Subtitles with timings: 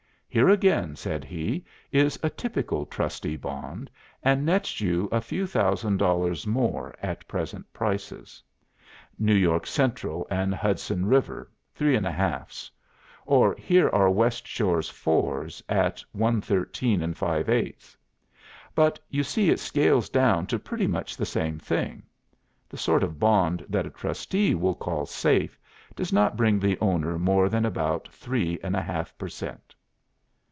[0.33, 3.91] 'Here again,' said he, 'is a typical trustee bond,
[4.23, 8.41] and nets you a few thousand dollars more at present prices.
[9.19, 12.71] New York Central and Hudson River 3 1 2's.
[13.25, 17.97] Or here are West Shore 4's at 113 5 8.
[18.73, 22.03] But you see it scales down to pretty much the same thing.
[22.69, 25.59] The sort of bond that a trustee will call safe
[25.93, 29.75] does not bring the owner more than about three and one half per cent.